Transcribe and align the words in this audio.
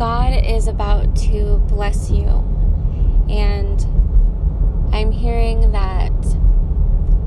God 0.00 0.32
is 0.32 0.66
about 0.66 1.14
to 1.28 1.58
bless 1.68 2.10
you. 2.10 2.24
And 3.28 3.84
I'm 4.94 5.12
hearing 5.12 5.72
that 5.72 6.10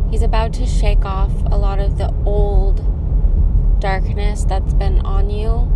He's 0.10 0.24
about 0.24 0.54
to 0.54 0.66
shake 0.66 1.06
off 1.06 1.32
a 1.52 1.56
lot 1.56 1.78
of 1.78 2.00
the 2.00 2.12
old 2.26 2.82
darkness 3.80 4.44
that's 4.46 4.74
been 4.74 5.02
on 5.02 5.30
you. 5.30 5.72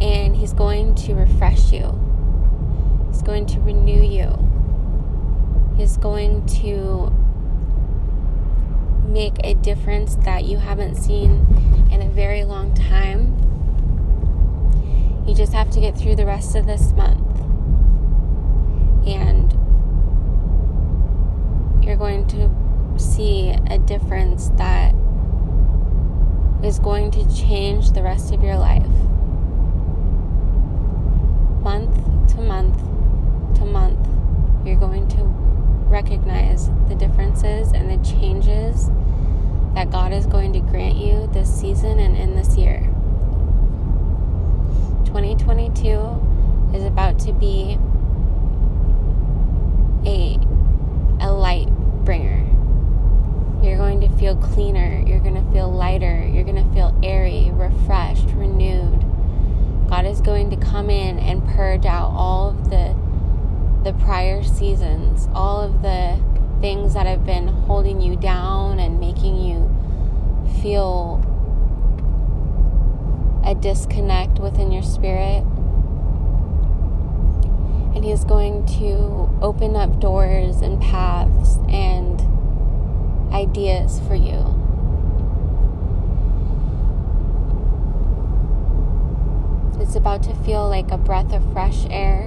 And 0.00 0.34
He's 0.34 0.52
going 0.52 0.96
to 0.96 1.14
refresh 1.14 1.70
you, 1.70 1.94
He's 3.12 3.22
going 3.22 3.46
to 3.46 3.60
renew 3.60 4.02
you. 4.02 4.36
He's 5.76 5.96
going 5.96 6.44
to 6.60 7.12
make 9.08 9.36
a 9.44 9.54
difference 9.54 10.16
that 10.16 10.44
you 10.44 10.56
haven't 10.56 10.96
seen 10.96 11.46
in 11.92 12.02
a 12.02 12.08
very 12.08 12.42
long 12.42 12.74
time. 12.74 13.46
You 15.25 15.25
just 15.36 15.52
have 15.52 15.68
to 15.70 15.80
get 15.80 15.96
through 15.96 16.16
the 16.16 16.24
rest 16.24 16.56
of 16.56 16.66
this 16.66 16.92
month. 16.92 17.20
And 19.06 19.52
you're 21.84 21.96
going 21.96 22.26
to 22.28 22.98
see 22.98 23.50
a 23.70 23.78
difference 23.78 24.48
that 24.56 24.94
is 26.64 26.78
going 26.78 27.10
to 27.10 27.36
change 27.36 27.92
the 27.92 28.02
rest 28.02 28.32
of 28.32 28.42
your 28.42 28.56
life. 28.56 28.86
Month 31.62 32.34
to 32.34 32.40
month 32.40 32.78
to 33.58 33.64
month, 33.66 34.08
you're 34.66 34.80
going 34.80 35.06
to 35.08 35.22
recognize 35.88 36.70
the 36.88 36.94
differences 36.94 37.72
and 37.72 37.90
the 37.90 38.04
changes 38.08 38.88
that 39.74 39.90
God 39.90 40.14
is 40.14 40.26
going 40.26 40.54
to 40.54 40.60
grant 40.60 40.96
you 40.96 41.28
this 41.32 41.52
season 41.54 41.98
and 41.98 42.16
in 42.16 42.34
this 42.34 42.56
year. 42.56 42.90
2022 45.16 46.76
is 46.76 46.84
about 46.84 47.18
to 47.18 47.32
be 47.32 47.78
a, 50.04 50.38
a 51.24 51.32
light 51.32 51.70
bringer. 52.04 52.44
You're 53.62 53.78
going 53.78 54.02
to 54.02 54.10
feel 54.18 54.36
cleaner, 54.36 55.02
you're 55.06 55.20
going 55.20 55.42
to 55.42 55.52
feel 55.52 55.72
lighter, 55.72 56.22
you're 56.26 56.44
going 56.44 56.62
to 56.62 56.74
feel 56.74 56.94
airy, 57.02 57.50
refreshed, 57.54 58.26
renewed. 58.34 59.06
God 59.88 60.04
is 60.04 60.20
going 60.20 60.50
to 60.50 60.56
come 60.58 60.90
in 60.90 61.18
and 61.18 61.42
purge 61.48 61.86
out 61.86 62.10
all 62.10 62.50
of 62.50 62.68
the 62.68 62.94
the 63.84 63.94
prior 64.04 64.42
seasons, 64.42 65.30
all 65.32 65.62
of 65.62 65.80
the 65.80 66.20
things 66.60 66.92
that 66.92 67.06
have 67.06 67.24
been 67.24 67.48
holding 67.48 68.02
you 68.02 68.16
down 68.16 68.80
and 68.80 69.00
making 69.00 69.38
you 69.38 69.66
feel 70.60 71.22
a 73.46 73.54
disconnect 73.54 74.40
within 74.40 74.72
your 74.72 74.82
spirit. 74.82 75.44
And 77.94 78.04
He 78.04 78.10
is 78.10 78.24
going 78.24 78.66
to 78.78 79.30
open 79.40 79.76
up 79.76 80.00
doors 80.00 80.60
and 80.60 80.82
paths 80.82 81.58
and 81.68 82.20
ideas 83.32 84.00
for 84.00 84.16
you. 84.16 84.54
It's 89.80 89.94
about 89.94 90.24
to 90.24 90.34
feel 90.34 90.68
like 90.68 90.90
a 90.90 90.98
breath 90.98 91.32
of 91.32 91.52
fresh 91.52 91.86
air 91.88 92.24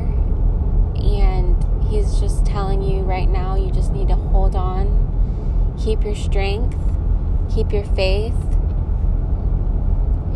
and 0.95 1.57
He's 1.89 2.19
just 2.19 2.45
telling 2.45 2.81
you 2.81 3.01
right 3.01 3.27
now 3.27 3.55
you 3.55 3.71
just 3.71 3.91
need 3.91 4.07
to 4.07 4.15
hold 4.15 4.55
on, 4.55 5.75
keep 5.83 6.03
your 6.03 6.15
strength, 6.15 6.77
keep 7.53 7.73
your 7.73 7.83
faith. 7.83 8.35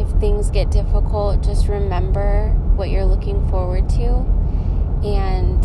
If 0.03 0.19
things 0.19 0.49
get 0.49 0.69
difficult, 0.69 1.41
just 1.41 1.69
remember 1.69 2.49
what 2.75 2.89
you're 2.89 3.05
looking 3.05 3.47
forward 3.49 3.87
to 3.89 4.25
and 5.07 5.63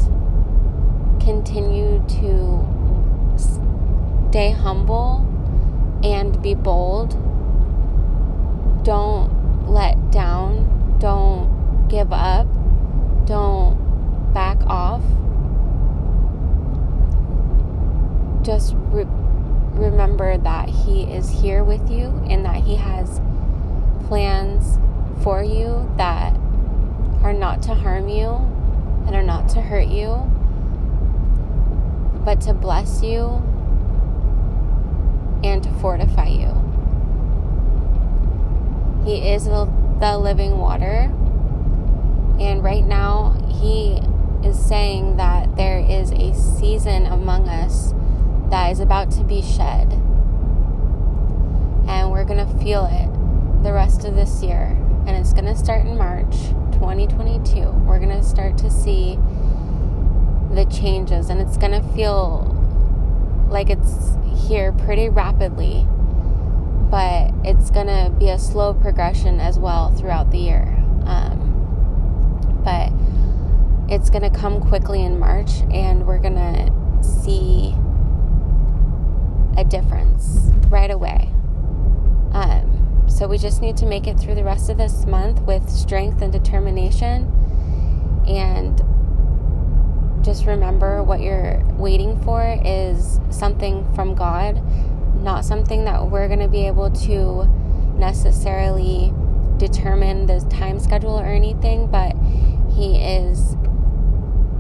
continue 1.21 2.05
to 2.21 3.37
stay 4.31 4.53
humble 4.53 5.27
and 6.05 6.41
be 6.41 6.55
bold. 6.55 7.11
Don't 8.85 9.69
let 9.69 10.13
down. 10.13 10.99
Don't 11.01 11.89
give 11.89 12.13
up. 12.13 12.47
Don't 13.27 14.33
back 14.33 14.59
off. 14.67 15.03
just 18.49 18.75
re- 18.93 19.05
remember 19.75 20.39
that 20.39 20.71
He 20.71 21.03
is 21.03 21.29
here 21.29 21.65
with 21.65 21.91
you 21.91 22.07
and 22.31 22.47
that 22.47 22.57
He 22.65 22.77
has 22.77 23.08
plans 24.09 24.79
for 25.23 25.45
you 25.45 25.93
that 25.99 26.35
are 27.23 27.35
not 27.35 27.61
to 27.63 27.75
harm 27.75 28.09
you 28.09 28.31
and 29.07 29.15
are 29.15 29.23
not 29.23 29.51
to 29.51 29.61
hurt 29.61 29.89
you, 29.89 30.15
but 32.25 32.41
to 32.41 32.55
bless 32.55 33.03
you 33.03 33.43
and 35.45 35.63
to 35.63 35.71
fortify 35.75 36.27
you. 36.27 36.55
He 39.05 39.29
is 39.29 39.45
the, 39.45 39.69
living 40.19 40.59
water, 40.59 41.13
and 42.41 42.63
right 42.63 42.85
now, 42.85 43.37
He 43.61 44.01
is 44.47 44.59
saying 44.59 45.17
that 45.17 45.57
there 45.57 45.81
is 45.81 46.13
a 46.13 46.35
season 46.35 47.05
among 47.07 47.49
us 47.49 47.93
that 48.51 48.71
is 48.71 48.81
about 48.81 49.11
to 49.13 49.25
be 49.25 49.43
shed. 49.43 49.93
And 51.89 52.11
we're 52.11 52.25
going 52.25 52.47
to 52.47 52.65
feel 52.65 52.87
it 52.87 53.08
the 53.69 53.75
rest 53.75 54.07
of 54.07 54.15
this 54.15 54.43
year. 54.43 54.75
And 55.07 55.11
it's 55.11 55.35
going 55.35 55.45
to 55.45 55.55
start 55.55 55.85
in 55.85 55.99
March 55.99 56.33
2022. 56.73 57.69
We're 57.87 57.99
going 57.99 58.19
to 58.19 58.25
start 58.25 58.57
to 58.59 58.71
see 58.71 59.19
the 60.55 60.65
changes, 60.73 61.29
and 61.29 61.39
it's 61.39 61.59
going 61.59 61.73
to 61.73 61.87
feel 61.95 62.55
like 63.51 63.69
it's 63.69 64.17
here 64.49 64.73
pretty 64.73 65.11
rapidly. 65.11 65.87
But 66.91 67.35
it's 67.45 67.71
going 67.71 67.89
to 67.89 68.11
be 68.19 68.31
a 68.31 68.39
slow 68.39 68.73
progression 68.73 69.39
as 69.39 69.59
well 69.59 69.93
throughout 69.93 70.31
the 70.31 70.39
year. 70.39 70.75
Um, 71.05 72.63
but 72.65 72.91
it's 73.93 74.09
going 74.09 74.23
to 74.23 74.31
come 74.31 74.63
quickly 74.63 75.03
in 75.05 75.19
March, 75.19 75.51
and 75.71 76.07
we're 76.07 76.21
going 76.21 76.37
to 76.37 77.05
see 77.07 77.75
a 79.59 79.65
difference 79.65 80.51
right 80.71 80.91
away. 80.91 81.31
Um, 82.33 82.68
so 83.19 83.27
we 83.27 83.37
just 83.37 83.61
need 83.61 83.77
to 83.77 83.85
make 83.85 84.07
it 84.07 84.17
through 84.17 84.37
the 84.37 84.45
rest 84.45 84.71
of 84.71 84.79
this 84.79 85.05
month 85.05 85.41
with 85.41 85.69
strength 85.69 86.23
and 86.23 86.33
determination. 86.33 87.25
And 88.29 88.81
just 90.25 90.47
remember 90.47 91.03
what 91.03 91.19
you're 91.19 91.61
waiting 91.77 92.21
for 92.23 92.61
is 92.65 93.19
something 93.31 93.93
from 93.95 94.15
God, 94.15 94.63
not 95.21 95.45
something 95.45 95.85
that 95.85 96.09
we're 96.09 96.29
going 96.29 96.39
to 96.39 96.49
be 96.49 96.69
able 96.69 96.93
to 96.93 97.47
necessarily 97.99 99.13
determine 99.57 100.27
the 100.27 100.39
time 100.49 100.79
schedule 100.79 101.19
or 101.19 101.27
anything, 101.27 101.89
but 101.89 102.15
He 102.73 103.03
is 103.03 103.57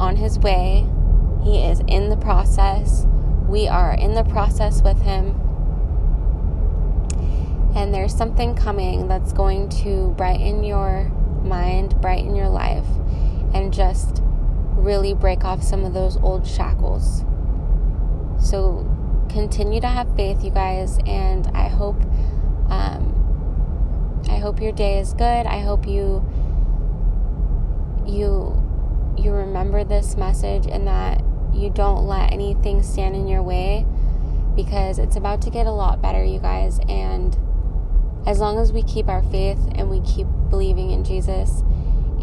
on 0.00 0.16
His 0.16 0.36
way. 0.40 0.84
He 1.44 1.62
is 1.62 1.80
in 1.86 2.08
the 2.08 2.16
process 2.16 3.06
we 3.48 3.66
are 3.66 3.94
in 3.94 4.12
the 4.12 4.24
process 4.24 4.82
with 4.82 5.00
Him. 5.02 5.47
And 7.74 7.94
there's 7.94 8.14
something 8.14 8.54
coming 8.54 9.08
that's 9.08 9.32
going 9.32 9.68
to 9.82 10.14
brighten 10.16 10.64
your 10.64 11.04
mind, 11.42 12.00
brighten 12.00 12.34
your 12.34 12.48
life, 12.48 12.86
and 13.54 13.72
just 13.72 14.22
really 14.74 15.14
break 15.14 15.44
off 15.44 15.62
some 15.62 15.84
of 15.84 15.92
those 15.92 16.16
old 16.18 16.46
shackles. 16.46 17.24
So 18.40 18.86
continue 19.28 19.80
to 19.80 19.86
have 19.86 20.14
faith, 20.16 20.42
you 20.44 20.50
guys, 20.50 20.98
and 21.06 21.46
I 21.48 21.68
hope 21.68 22.00
um, 22.70 23.14
I 24.28 24.38
hope 24.38 24.60
your 24.60 24.72
day 24.72 24.98
is 24.98 25.12
good. 25.14 25.46
I 25.46 25.60
hope 25.60 25.86
you 25.86 26.24
you 28.06 28.64
you 29.16 29.32
remember 29.32 29.84
this 29.84 30.16
message 30.16 30.66
and 30.66 30.86
that 30.86 31.22
you 31.52 31.70
don't 31.70 32.06
let 32.06 32.32
anything 32.32 32.82
stand 32.82 33.16
in 33.16 33.26
your 33.26 33.42
way 33.42 33.84
because 34.54 34.98
it's 34.98 35.16
about 35.16 35.42
to 35.42 35.50
get 35.50 35.66
a 35.66 35.70
lot 35.70 36.00
better, 36.00 36.24
you 36.24 36.38
guys. 36.38 36.78
And 36.88 37.36
as 38.28 38.40
long 38.40 38.58
as 38.58 38.72
we 38.72 38.82
keep 38.82 39.08
our 39.08 39.22
faith 39.22 39.58
and 39.74 39.88
we 39.88 40.00
keep 40.02 40.26
believing 40.50 40.90
in 40.90 41.02
Jesus 41.02 41.62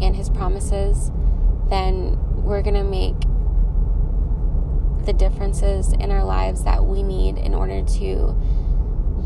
and 0.00 0.14
his 0.14 0.30
promises, 0.30 1.10
then 1.68 2.16
we're 2.44 2.62
going 2.62 2.74
to 2.74 2.84
make 2.84 3.18
the 5.04 5.12
differences 5.12 5.92
in 5.94 6.12
our 6.12 6.24
lives 6.24 6.62
that 6.62 6.84
we 6.84 7.02
need 7.02 7.36
in 7.36 7.54
order 7.54 7.82
to 7.82 8.36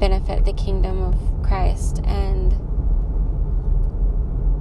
benefit 0.00 0.46
the 0.46 0.54
kingdom 0.54 1.02
of 1.02 1.42
Christ. 1.46 2.00
And 2.04 2.52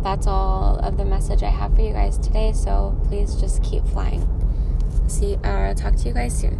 that's 0.03 0.27
all 0.27 0.77
of 0.79 0.97
the 0.97 1.05
message 1.05 1.41
I 1.41 1.49
have 1.49 1.73
for 1.73 1.81
you 1.81 1.93
guys 1.93 2.17
today. 2.17 2.51
So 2.51 2.99
please 3.07 3.35
just 3.35 3.63
keep 3.63 3.87
flying 3.87 4.27
see 5.09 5.37
uh 5.43 5.73
talk 5.73 5.95
to 5.95 6.07
you 6.07 6.13
guys 6.13 6.37
soon 6.37 6.59